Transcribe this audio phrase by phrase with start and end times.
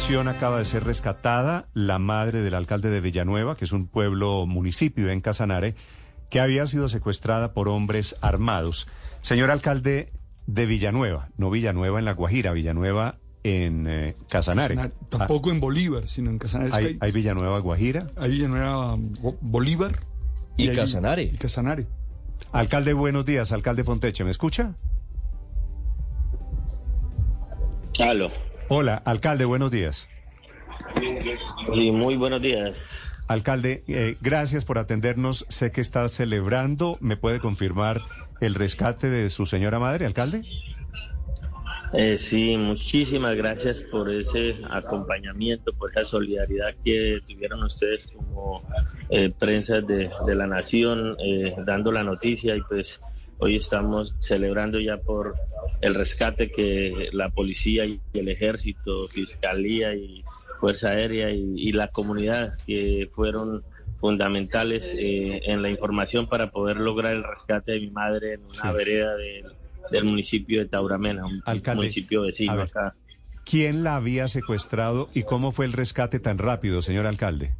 [0.00, 4.46] atención, acaba de ser rescatada la madre del alcalde de Villanueva, que es un pueblo
[4.46, 5.74] municipio en Casanare,
[6.30, 8.88] que había sido secuestrada por hombres armados.
[9.20, 10.10] Señor alcalde
[10.46, 14.74] de Villanueva, no Villanueva en La Guajira, Villanueva en eh, Casanare.
[14.74, 14.94] Casanare.
[15.10, 16.72] Tampoco en Bolívar, sino en Casanare.
[16.74, 18.06] Hay, hay Villanueva Guajira.
[18.16, 19.92] hay Villanueva, Bo- Bolívar
[20.56, 21.24] Y hay- Casanare.
[21.24, 21.86] y Casanare.
[22.52, 23.52] Alcalde, buenos días.
[23.52, 24.72] Alcalde Fonteche, ¿me escucha?
[27.98, 28.30] Aló.
[28.72, 30.08] Hola, alcalde, buenos días.
[31.66, 33.04] Muy buenos días.
[33.26, 35.44] Alcalde, eh, gracias por atendernos.
[35.48, 36.96] Sé que está celebrando.
[37.00, 38.00] ¿Me puede confirmar
[38.40, 40.44] el rescate de su señora madre, alcalde?
[41.92, 48.62] Eh, sí, muchísimas gracias por ese acompañamiento, por esa solidaridad que tuvieron ustedes como
[49.08, 53.00] eh, prensa de, de la nación, eh, dando la noticia y pues
[53.38, 55.34] hoy estamos celebrando ya por
[55.80, 60.22] el rescate que la policía y el ejército, fiscalía y
[60.60, 63.64] fuerza aérea y, y la comunidad que fueron
[63.98, 68.70] fundamentales eh, en la información para poder lograr el rescate de mi madre en una
[68.70, 68.76] Sí.
[68.76, 69.44] vereda del,
[69.90, 72.66] del municipio de Tauramena, un Alcalde, municipio vecino ver.
[72.66, 72.94] acá.
[73.44, 77.54] ¿Quién la había secuestrado y cómo fue el rescate tan rápido, señor alcalde?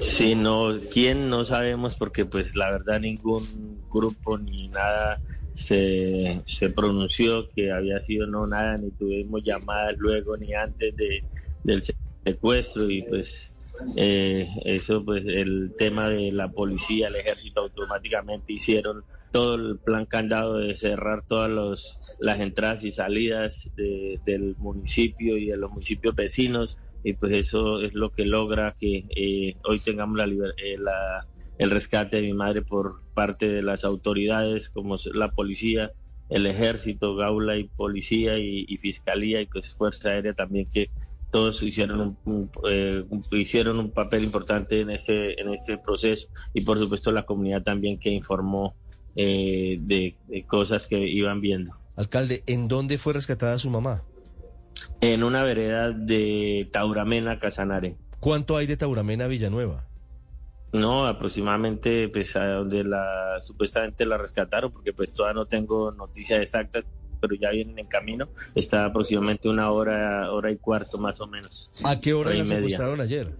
[0.00, 5.20] Sí, no, quién no sabemos porque pues la verdad ningún grupo ni nada
[5.54, 11.22] se, se pronunció que había sido no nada, ni tuvimos llamadas luego ni antes de,
[11.62, 11.82] del
[12.24, 13.54] secuestro y pues
[13.96, 19.04] eh, eso pues el tema de la policía, el ejército automáticamente hicieron
[19.34, 25.36] todo el plan candado de cerrar todas los, las entradas y salidas de- del municipio
[25.36, 29.80] y de los municipios vecinos y pues eso es lo que logra que eh, hoy
[29.80, 31.26] tengamos la, eh, la-
[31.58, 35.90] el rescate de mi madre por parte de las autoridades como la policía,
[36.28, 40.90] el ejército, Gaula y policía y, fiscalía y pues fuerza aérea también que
[41.30, 46.28] todos hicieron un, eh, hicieron un papel importante en este en este proceso.
[46.52, 48.76] Y por supuesto la comunidad también que informó
[49.16, 54.02] eh, de, de cosas que iban viendo Alcalde, ¿en dónde fue rescatada su mamá?
[55.00, 59.84] en una vereda de Tauramena Casanare ¿Cuánto hay de Tauramena a Villanueva?
[60.72, 66.40] No, aproximadamente pues a donde la supuestamente la rescataron, porque pues todavía no tengo noticias
[66.40, 66.86] exactas,
[67.20, 68.30] pero ya vienen en camino.
[68.54, 71.70] Está aproximadamente una hora, hora y cuarto más o menos.
[71.84, 73.30] ¿A qué hora Hora la secuestraron ayer?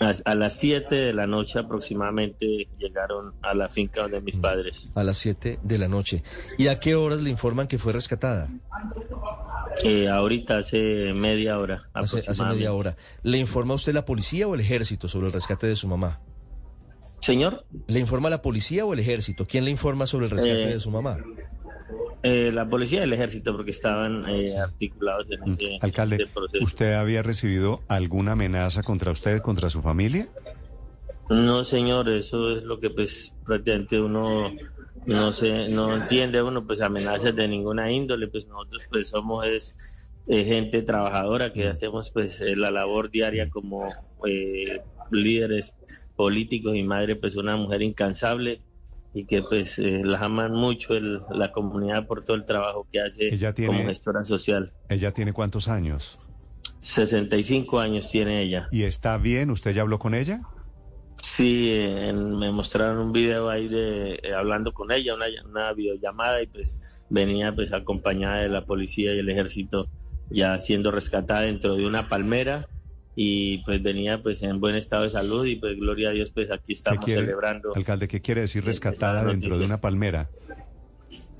[0.00, 4.24] A, a las 7 de la noche aproximadamente llegaron a la finca donde Mm.
[4.24, 4.92] mis padres.
[4.96, 6.22] A las 7 de la noche.
[6.58, 8.48] ¿Y a qué horas le informan que fue rescatada?
[9.84, 12.96] Eh, ahorita hace media hora Hace, media hora.
[13.22, 16.20] ¿Le informa usted la policía o el ejército sobre el rescate de su mamá?
[17.20, 19.46] Señor, ¿Le informa la policía o el ejército?
[19.46, 21.18] ¿Quién le informa sobre el rescate Eh, de su mamá?
[22.24, 26.64] Eh, la policía y el ejército porque estaban eh, articulados en ese, Alcalde, ese proceso.
[26.64, 30.26] ¿usted había recibido alguna amenaza contra usted, contra su familia?
[31.28, 34.50] No, señor, eso es lo que pues prácticamente uno
[35.06, 39.76] no se no entiende uno pues amenazas de ninguna índole, pues nosotros pues somos es
[40.26, 43.92] eh, gente trabajadora que hacemos pues eh, la labor diaria como
[44.26, 44.80] eh,
[45.10, 45.74] líderes
[46.16, 48.62] políticos y madre pues una mujer incansable
[49.14, 53.00] y que pues eh, las aman mucho el- la comunidad por todo el trabajo que
[53.00, 54.72] hace Ella tiene- como gestora social.
[54.88, 56.18] ¿Ella tiene cuántos años?
[56.80, 58.68] 65 años tiene ella.
[58.70, 59.50] ¿Y está bien?
[59.50, 60.42] ¿Usted ya habló con ella?
[61.22, 65.72] Sí, eh, en- me mostraron un video ahí de eh, hablando con ella, una, una
[65.72, 69.88] videollamada y pues venía pues acompañada de la policía y el ejército
[70.28, 72.66] ya siendo rescatada dentro de una palmera
[73.16, 76.50] y pues venía pues en buen estado de salud y pues gloria a Dios pues
[76.50, 77.72] aquí ¿Qué estamos quiere- celebrando.
[77.74, 80.28] Alcalde, ¿qué quiere decir rescatada dentro de una palmera?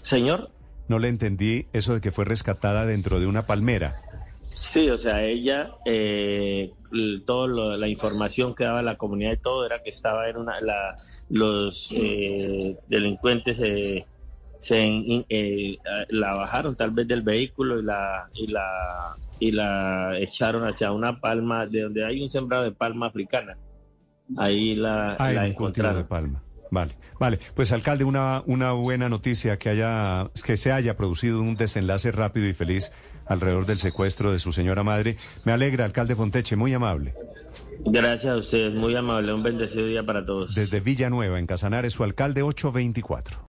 [0.03, 0.51] Señor,
[0.89, 3.95] No le entendí eso de que fue rescatada dentro de una palmera.
[4.55, 9.81] sí, o sea, ella, eh, lo- la información que daba la comunidad y todo era
[9.83, 10.95] que estaba en una, la,
[11.29, 14.05] los eh, delincuentes eh,
[14.65, 15.77] se in- eh,
[16.09, 21.21] la bajaron tal vez del vehículo y la y la y la echaron hacia una
[21.21, 23.57] palma de donde hay un sembrado de palma africana
[24.39, 26.43] ahí la, Ah, la de encontraron palma.
[26.71, 27.39] Vale, vale.
[27.55, 32.49] Pues alcalde, una, una buena noticia que haya, que se haya producido un desenlace rápido
[32.49, 32.91] y feliz
[33.27, 35.15] alrededor del secuestro de su señora madre.
[35.45, 37.15] Me alegra, alcalde Fonteche, muy amable.
[37.87, 42.03] gracias a ustedes muy amable un bendecido día para todos Desde Villanueva, en Casanare, su
[42.03, 43.39] alcalde 824.